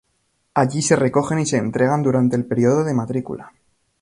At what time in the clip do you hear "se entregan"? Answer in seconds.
1.45-2.01